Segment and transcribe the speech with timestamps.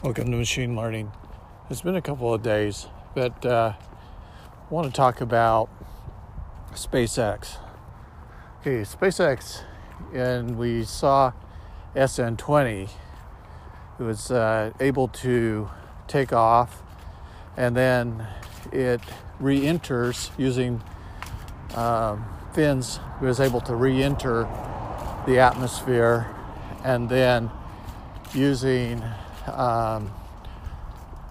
[0.00, 1.10] Welcome to Machine Learning.
[1.68, 5.68] It's been a couple of days, but uh, I want to talk about
[6.70, 7.56] SpaceX.
[8.60, 9.64] Okay, SpaceX,
[10.14, 11.32] and we saw
[11.96, 12.88] SN20.
[13.98, 15.68] It was uh, able to
[16.06, 16.80] take off,
[17.56, 18.24] and then
[18.70, 19.00] it
[19.40, 20.80] re-enters using
[21.74, 23.00] um, fins.
[23.20, 24.42] It was able to re-enter
[25.26, 26.32] the atmosphere,
[26.84, 27.50] and then
[28.32, 29.02] using
[29.48, 30.12] um,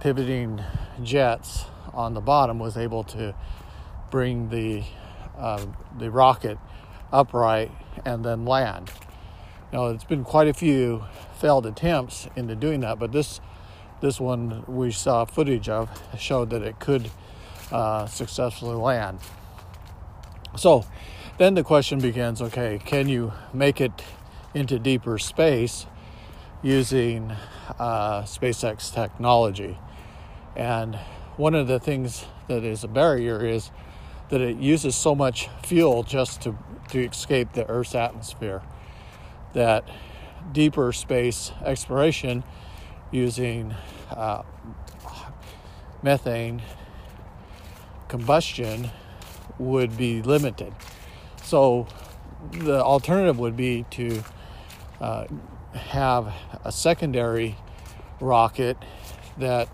[0.00, 0.62] pivoting
[1.02, 3.34] jets on the bottom was able to
[4.10, 4.82] bring the
[5.38, 5.64] uh,
[5.98, 6.58] the rocket
[7.12, 7.70] upright
[8.04, 8.90] and then land.
[9.72, 11.04] Now it's been quite a few
[11.38, 13.40] failed attempts into doing that, but this
[14.00, 17.10] this one we saw footage of showed that it could
[17.70, 19.18] uh, successfully land.
[20.56, 20.84] So
[21.38, 24.02] then the question begins: Okay, can you make it
[24.54, 25.86] into deeper space
[26.62, 27.32] using
[27.78, 29.78] uh, SpaceX technology.
[30.56, 30.96] And
[31.36, 33.70] one of the things that is a barrier is
[34.28, 36.56] that it uses so much fuel just to,
[36.90, 38.62] to escape the Earth's atmosphere
[39.52, 39.88] that
[40.52, 42.44] deeper space exploration
[43.10, 43.74] using
[44.10, 44.42] uh,
[46.02, 46.62] methane
[48.08, 48.90] combustion
[49.58, 50.72] would be limited.
[51.42, 51.86] So
[52.52, 54.22] the alternative would be to
[55.00, 55.24] uh,
[55.74, 56.32] have
[56.64, 57.56] a secondary
[58.20, 58.76] rocket
[59.38, 59.68] that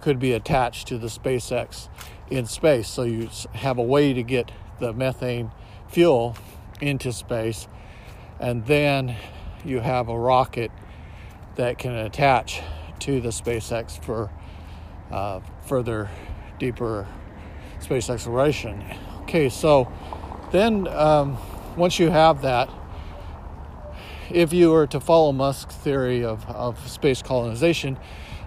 [0.00, 1.88] could be attached to the SpaceX
[2.30, 2.88] in space.
[2.88, 4.50] So you have a way to get
[4.80, 5.50] the methane
[5.88, 6.36] fuel
[6.80, 7.68] into space,
[8.40, 9.16] and then
[9.64, 10.70] you have a rocket
[11.56, 12.60] that can attach
[13.00, 14.30] to the SpaceX for
[15.10, 16.10] uh, further,
[16.58, 17.06] deeper
[17.80, 18.82] space exploration.
[19.22, 19.90] Okay, so
[20.50, 21.38] then um,
[21.76, 22.68] once you have that,
[24.30, 27.98] if you were to follow Musk's theory of, of space colonization,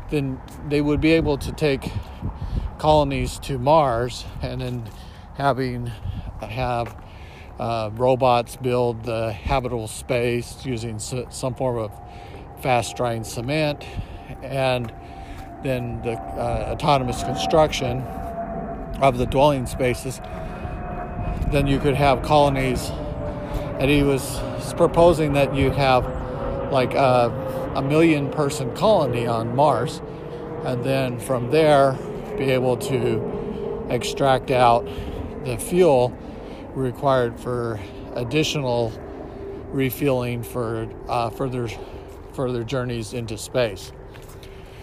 [0.10, 1.92] then they would be able to take
[2.78, 4.90] colonies to Mars and then
[5.36, 5.88] having
[6.42, 6.96] have
[7.60, 11.92] uh, robots build the habitable space using some form of
[12.62, 13.84] fast drying cement
[14.44, 14.94] and
[15.64, 18.02] then the uh, autonomous construction
[19.02, 20.22] of the dwelling spaces
[21.52, 22.92] then you could have colonies
[23.80, 24.40] and he was
[24.76, 26.06] proposing that you have
[26.72, 30.02] like a, a million person colony on Mars,
[30.64, 31.98] and then from there
[32.38, 34.88] be able to extract out
[35.46, 36.16] the fuel
[36.74, 37.80] required for
[38.16, 38.92] additional
[39.72, 41.70] refueling for uh, further
[42.34, 43.92] further journeys into space.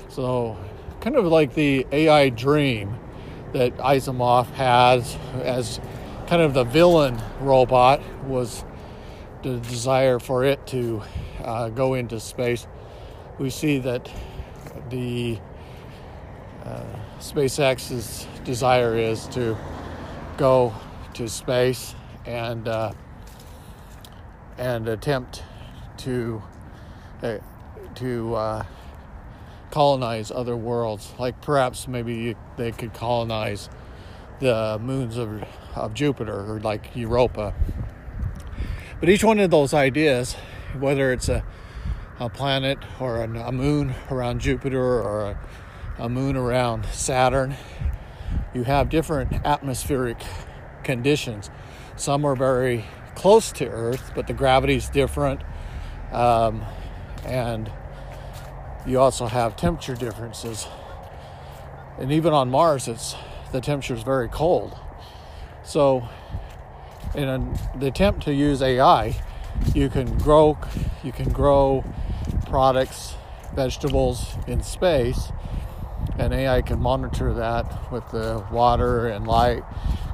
[0.09, 0.57] So,
[1.01, 2.99] kind of like the AI dream
[3.53, 5.81] that Asimov has as
[6.27, 8.65] kind of the villain robot was
[9.45, 11.03] the desire for it to
[11.45, 12.67] uh, go into space,
[13.39, 14.11] we see that
[14.89, 15.39] the
[16.65, 16.83] uh,
[17.21, 19.57] SpaceX's desire is to
[20.39, 20.75] go
[21.13, 21.95] to space
[22.25, 22.93] and uh,
[24.57, 25.43] and attempt
[25.99, 26.43] to
[27.23, 27.37] uh,
[27.97, 28.65] to uh,
[29.71, 31.13] colonize other worlds.
[31.19, 33.69] Like perhaps maybe they could colonize
[34.41, 35.45] the moons of
[35.75, 37.55] of Jupiter or like Europa
[39.01, 40.35] but each one of those ideas,
[40.79, 41.45] whether it's a,
[42.19, 45.39] a planet or a, moon around Jupiter or a,
[45.99, 47.55] a moon around Saturn,
[48.55, 50.19] you have different atmospheric
[50.83, 51.51] conditions.
[51.97, 52.85] Some are very
[53.15, 55.43] close to Earth, but the gravity is different.
[56.13, 56.65] Um,
[57.25, 57.71] and
[58.87, 60.69] you also have temperature differences.
[61.99, 63.15] And even on Mars, it's
[63.53, 64.77] the temperature is very cold.
[65.63, 66.09] So
[67.15, 69.17] in the attempt to use AI,
[69.75, 70.59] you can grow
[71.03, 71.85] you can grow
[72.47, 73.17] products,
[73.55, 75.33] vegetables in space,
[76.19, 79.63] and AI can monitor that with the water and light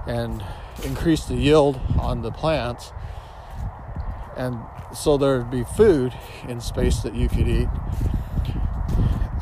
[0.06, 0.44] and
[0.84, 2.92] increase the yield on the plants.
[4.36, 4.58] And
[4.94, 6.14] so there'd be food
[6.48, 7.68] in space that you could eat.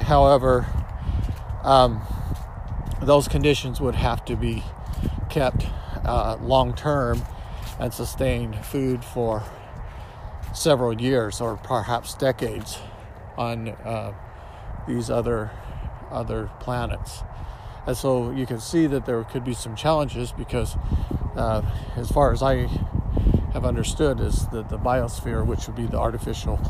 [0.02, 0.66] However,
[1.62, 2.02] um,
[3.00, 4.64] those conditions would have to be
[5.28, 5.66] kept
[6.04, 7.22] uh, long term
[7.78, 9.42] and sustain food for
[10.52, 12.78] several years or perhaps decades
[13.36, 14.12] on uh,
[14.86, 15.50] these other
[16.10, 17.22] other planets.
[17.86, 20.76] And so you can see that there could be some challenges because,
[21.36, 21.62] uh,
[21.96, 22.66] as far as I
[23.52, 26.60] have understood, is that the biosphere, which would be the artificial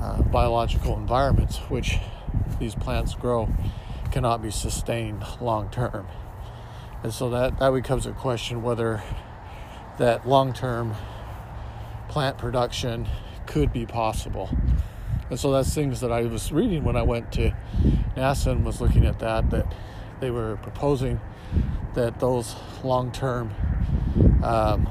[0.00, 1.98] uh, biological environments which
[2.58, 3.48] these plants grow,
[4.12, 6.06] cannot be sustained long term.
[7.02, 9.02] And so that, that becomes a question whether
[9.98, 10.94] that long term
[12.08, 13.08] plant production
[13.46, 14.50] could be possible.
[15.30, 17.54] And so that's things that I was reading when I went to
[18.16, 19.72] NASA and was looking at that, that
[20.20, 21.20] they were proposing
[21.94, 23.54] that those long term,
[24.42, 24.88] um,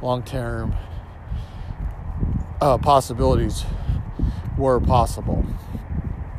[0.00, 0.74] long term
[2.60, 3.64] uh, possibilities
[4.56, 5.44] were possible.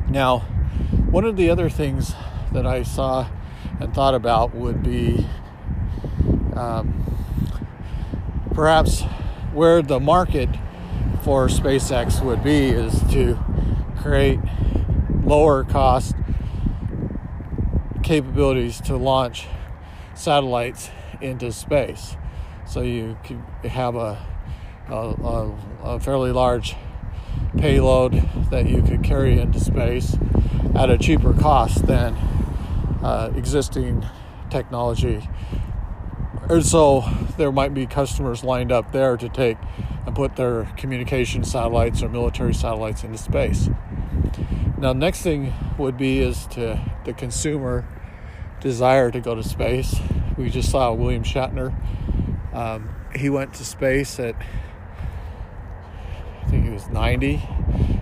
[0.08, 0.40] Now,
[1.10, 2.14] one of the other things
[2.52, 3.28] that I saw
[3.80, 5.26] and thought about would be
[6.54, 7.03] um,
[8.54, 9.02] perhaps
[9.52, 10.48] where the market
[11.22, 13.38] for SpaceX would be is to
[13.98, 14.38] create
[15.24, 16.14] lower cost
[18.02, 19.46] capabilities to launch
[20.14, 20.90] satellites
[21.20, 22.16] into space.
[22.66, 24.18] So you could have a,
[24.88, 25.52] a,
[25.82, 26.76] a, fairly large
[27.56, 28.12] payload
[28.50, 30.16] that you could carry into space
[30.74, 32.14] at a cheaper cost than
[33.02, 34.04] uh, existing
[34.50, 35.28] technology.
[36.48, 37.04] And so
[37.38, 39.56] there might be customers lined up there to take
[40.06, 43.70] and put their communication satellites or military satellites into space.
[44.76, 47.86] Now, next thing would be is to the consumer
[48.60, 49.96] desire to go to space.
[50.36, 51.74] We just saw William Shatner.
[52.52, 54.34] Um, he went to space at
[56.42, 57.42] I think he was 90,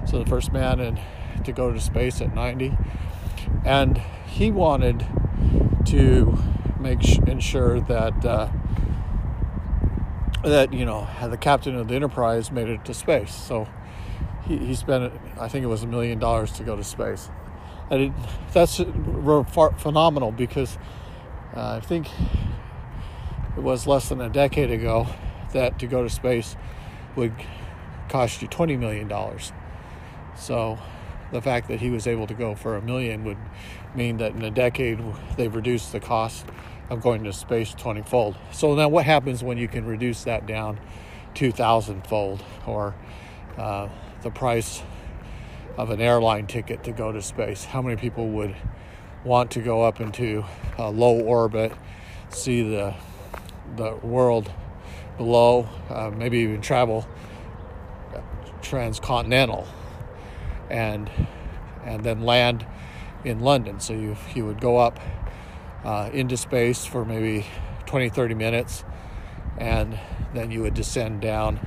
[0.07, 1.01] so the first man in,
[1.45, 2.77] to go to space at 90,
[3.65, 5.07] and he wanted
[5.87, 6.37] to
[6.83, 8.49] make sh- ensure that uh,
[10.45, 13.35] that you know the captain of the Enterprise made it to space.
[13.35, 13.69] So
[14.45, 17.31] he, he spent I think it was a million dollars to go to space,
[17.91, 18.13] and it,
[18.53, 18.77] that's
[19.79, 20.79] phenomenal because
[21.57, 22.09] uh, I think
[23.57, 25.07] it was less than a decade ago
[25.53, 26.57] that to go to space
[27.17, 27.35] would
[28.09, 29.53] cost you twenty million dollars.
[30.35, 30.79] So
[31.31, 33.39] the fact that he was able to go for a million would
[33.95, 35.01] mean that in a decade
[35.37, 36.47] they've reduced the cost
[36.93, 38.37] of going to space 20 fold.
[38.53, 40.79] So now what happens when you can reduce that down
[41.35, 42.95] 2,000 fold or
[43.57, 43.89] uh,
[44.23, 44.83] the price
[45.79, 47.65] of an airline ticket to go to space?
[47.65, 48.55] How many people would
[49.25, 50.45] want to go up into
[50.77, 51.73] a low orbit,
[52.29, 52.95] see the
[53.77, 54.53] the world
[55.17, 57.09] below, uh, maybe even travel
[58.61, 59.67] transcontinental,
[60.69, 61.11] and
[61.85, 62.67] and then land
[63.25, 63.81] in London.
[63.81, 65.01] So you you would go up
[65.85, 67.47] uh, into space for maybe
[67.87, 68.85] 20, 30 minutes,
[69.59, 69.99] and
[70.35, 71.61] then you would descend down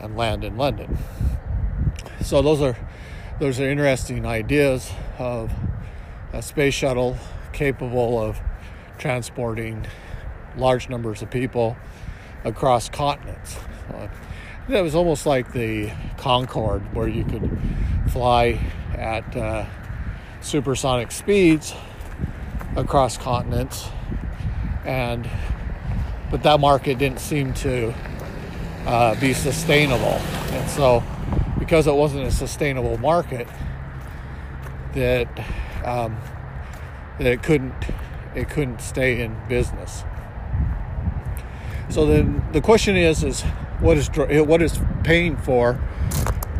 [0.00, 0.98] and land in London.
[2.22, 2.76] So those are
[3.38, 5.52] those are interesting ideas of
[6.32, 7.16] a space shuttle
[7.52, 8.40] capable of
[8.98, 9.86] transporting
[10.56, 11.76] large numbers of people
[12.44, 13.56] across continents.
[13.92, 14.08] Uh,
[14.68, 17.58] it was almost like the Concorde, where you could
[18.10, 18.60] fly
[18.94, 19.64] at uh,
[20.40, 21.74] supersonic speeds
[22.78, 23.88] across continents,
[24.84, 25.28] and
[26.30, 27.92] but that market didn't seem to
[28.86, 30.20] uh, be sustainable,
[30.52, 31.02] and so
[31.58, 33.48] because it wasn't a sustainable market,
[34.94, 35.28] that
[35.84, 36.16] um,
[37.18, 37.74] that it couldn't
[38.34, 40.04] it couldn't stay in business.
[41.90, 43.42] So then the question is is
[43.80, 45.80] what is what is paying for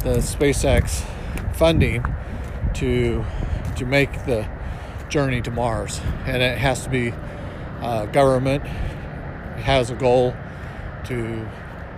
[0.01, 1.05] the SpaceX
[1.55, 2.05] funding
[2.75, 3.25] to
[3.77, 4.49] to make the
[5.09, 7.13] journey to Mars, and it has to be
[7.81, 10.35] uh, government has a goal
[11.05, 11.49] to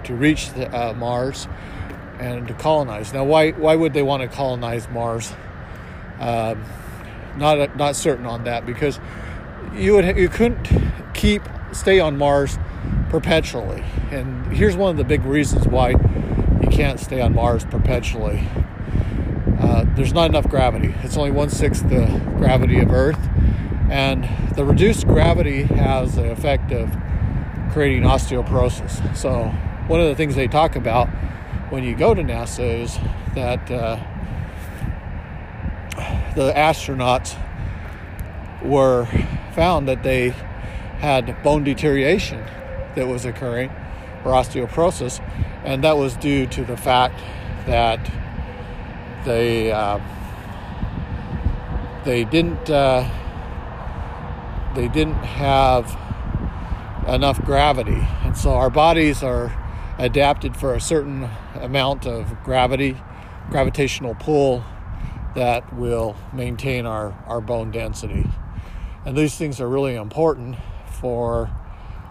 [0.05, 1.47] to reach the, uh, Mars
[2.19, 3.13] and to colonize.
[3.13, 5.33] Now, why why would they want to colonize Mars?
[6.19, 6.65] Um,
[7.37, 9.01] not not certain on that because
[9.75, 10.69] you would you couldn't
[11.15, 12.59] keep stay on Mars
[13.09, 18.47] perpetually, and here's one of the big reasons why you can't stay on Mars perpetually.
[19.81, 20.95] Uh, there's not enough gravity.
[21.03, 22.05] It's only one sixth the
[22.37, 23.19] gravity of Earth,
[23.89, 26.95] and the reduced gravity has the effect of
[27.73, 29.17] creating osteoporosis.
[29.17, 29.45] So,
[29.87, 31.09] one of the things they talk about
[31.71, 32.99] when you go to NASA is
[33.35, 33.97] that uh,
[36.35, 37.39] the astronauts
[38.63, 39.07] were
[39.55, 40.31] found that they
[40.99, 42.45] had bone deterioration
[42.97, 43.71] that was occurring
[44.27, 45.27] or osteoporosis,
[45.65, 47.19] and that was due to the fact
[47.67, 48.20] that
[49.25, 49.99] they uh,
[52.05, 53.09] they didn't uh,
[54.75, 55.99] they didn't have
[57.09, 59.57] enough gravity, and so our bodies are
[59.99, 62.97] adapted for a certain amount of gravity,
[63.51, 64.65] gravitational pull
[65.35, 68.27] that will maintain our, our bone density.
[69.05, 71.51] And these things are really important for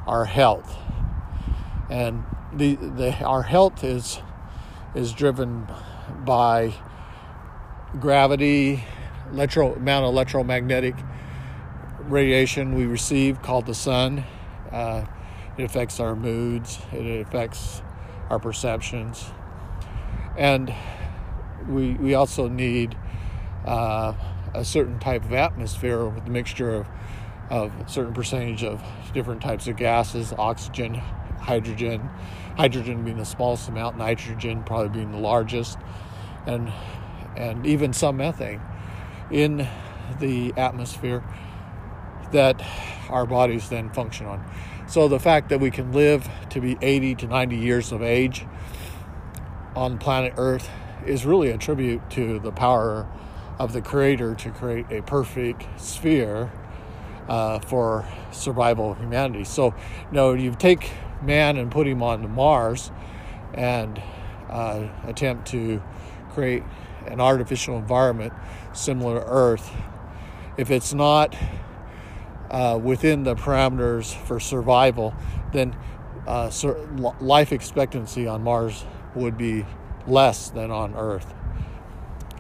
[0.08, 0.78] our health.
[1.90, 2.24] And
[2.54, 4.22] the, the our health is
[4.96, 5.68] is driven
[6.26, 6.74] by
[8.00, 8.84] gravity,
[9.32, 10.96] electro amount of electromagnetic
[12.02, 14.24] radiation we receive called the sun.
[14.72, 15.06] Uh,
[15.58, 16.80] it affects our moods.
[16.92, 17.82] It affects
[18.30, 19.32] our perceptions.
[20.38, 20.74] and
[21.68, 22.98] we we also need
[23.66, 24.14] uh,
[24.54, 26.88] a certain type of atmosphere with a mixture of
[27.50, 28.82] of a certain percentage of
[29.14, 32.08] different types of gases, oxygen, hydrogen,
[32.58, 35.80] hydrogen being the smallest amount, nitrogen probably being the largest,
[36.46, 36.72] and
[37.40, 38.62] and even some methane
[39.32, 39.68] in
[40.20, 41.24] the atmosphere
[42.32, 42.62] that
[43.10, 44.46] our bodies then function on.
[44.88, 48.46] So the fact that we can live to be 80 to 90 years of age
[49.76, 50.70] on planet Earth
[51.06, 53.08] is really a tribute to the power
[53.58, 56.52] of the Creator to create a perfect sphere
[57.28, 59.44] uh, for survival of humanity.
[59.44, 60.92] So, you know, you take
[61.22, 62.92] man and put him on Mars
[63.54, 64.02] and
[64.50, 65.82] uh, attempt to
[66.32, 66.64] create
[67.08, 68.34] an artificial environment
[68.74, 69.72] similar to Earth.
[70.58, 71.36] If it's not
[72.50, 75.14] uh, within the parameters for survival,
[75.54, 75.76] then
[76.28, 76.52] uh,
[77.20, 79.66] life expectancy on Mars would be
[80.08, 81.34] less than on Earth.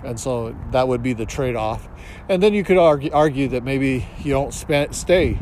[0.03, 1.87] And so that would be the trade off.
[2.29, 5.39] And then you could argue, argue that maybe you don't spend, stay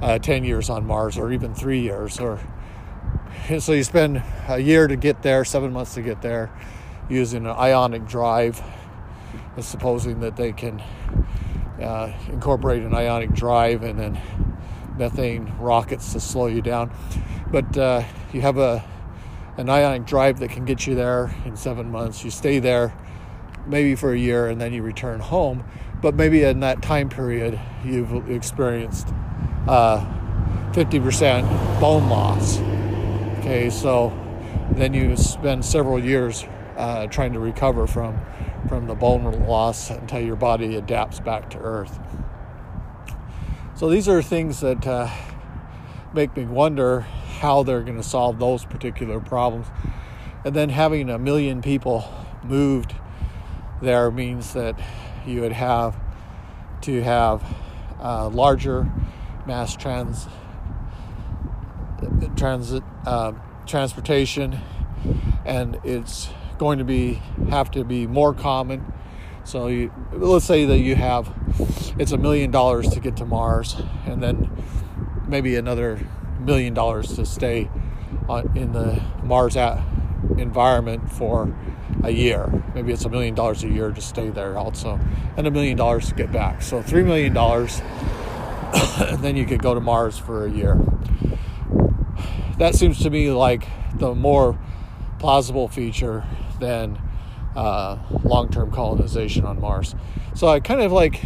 [0.00, 2.18] uh, 10 years on Mars or even three years.
[2.18, 2.40] or
[3.60, 6.50] So you spend a year to get there, seven months to get there,
[7.12, 8.62] using an ionic drive,
[9.54, 10.82] and supposing that they can
[11.80, 14.20] uh, incorporate an ionic drive and then
[14.96, 16.92] methane rockets to slow you down.
[17.50, 18.84] But uh, you have a
[19.58, 22.24] an ionic drive that can get you there in seven months.
[22.24, 22.94] You stay there
[23.66, 25.64] maybe for a year and then you return home.
[26.00, 29.08] But maybe in that time period, you've experienced
[29.68, 30.04] uh,
[30.72, 32.58] 50% bone loss.
[33.38, 34.10] Okay, so
[34.72, 36.46] then you spend several years
[36.82, 38.20] uh, trying to recover from
[38.68, 41.98] from the bone loss until your body adapts back to Earth.
[43.76, 45.08] So these are things that uh,
[46.12, 47.00] make me wonder
[47.38, 49.68] how they're going to solve those particular problems.
[50.44, 52.04] And then having a million people
[52.42, 52.94] moved
[53.80, 54.76] there means that
[55.24, 55.96] you would have
[56.82, 57.44] to have
[58.00, 58.90] uh, larger
[59.46, 60.26] mass trans
[62.34, 63.32] transit uh,
[63.66, 64.58] transportation,
[65.44, 66.28] and it's
[66.62, 67.14] going to be
[67.50, 68.92] have to be more common.
[69.42, 71.28] So you, let's say that you have
[71.98, 74.48] it's a million dollars to get to Mars, and then
[75.26, 75.98] maybe another
[76.38, 77.68] million dollars to stay
[78.28, 79.82] on, in the Mars at,
[80.38, 81.52] environment for
[82.04, 82.62] a year.
[82.76, 85.00] Maybe it's a million dollars a year to stay there also,
[85.36, 86.62] and a million dollars to get back.
[86.62, 87.82] So three million dollars,
[89.00, 90.80] and then you could go to Mars for a year.
[92.58, 93.66] That seems to me like
[93.96, 94.60] the more
[95.18, 96.24] plausible feature
[96.62, 96.98] than
[97.56, 99.94] uh, long-term colonization on Mars.
[100.34, 101.20] So I kind of like.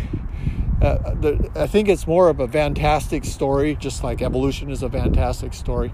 [0.82, 4.90] Uh, the, I think it's more of a fantastic story, just like evolution is a
[4.90, 5.90] fantastic story.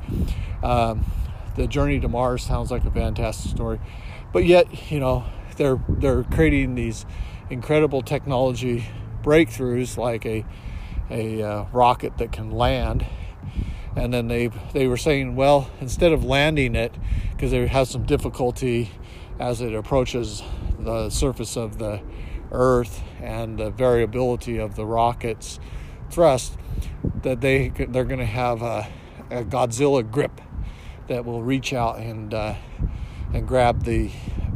[0.60, 1.04] Um,
[1.54, 3.78] the journey to Mars sounds like a fantastic story,
[4.32, 5.24] but yet you know
[5.56, 7.06] they're they're creating these
[7.48, 8.86] incredible technology
[9.22, 10.44] breakthroughs like a
[11.10, 13.06] a uh, rocket that can land
[13.96, 16.94] and then they they were saying well instead of landing it
[17.32, 18.90] because they has some difficulty
[19.42, 20.40] as it approaches
[20.78, 22.00] the surface of the
[22.52, 25.58] earth and the variability of the rocket's
[26.10, 26.56] thrust
[27.22, 28.86] that they they're going to have a,
[29.30, 30.40] a Godzilla grip
[31.08, 32.54] that will reach out and uh,
[33.34, 34.12] and grab the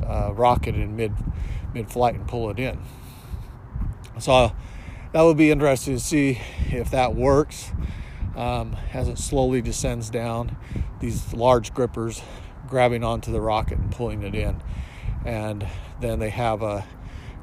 [0.06, 1.12] uh, rocket in mid
[1.74, 2.78] mid flight and pull it in.
[4.20, 4.52] So
[5.10, 7.72] that would be interesting to see if that works
[8.36, 10.56] um, as it slowly descends down.
[11.00, 12.22] These large grippers
[12.68, 14.62] grabbing onto the rocket and pulling it in,
[15.24, 15.66] and
[16.00, 16.84] then they have a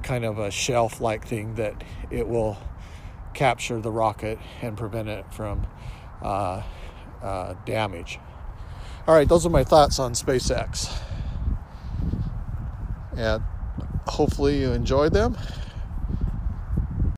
[0.03, 2.57] kind of a shelf-like thing that it will
[3.33, 5.65] capture the rocket and prevent it from
[6.21, 6.61] uh,
[7.21, 8.19] uh, damage.
[9.07, 10.91] All right, those are my thoughts on SpaceX.
[13.17, 13.43] And
[14.07, 15.37] hopefully you enjoyed them.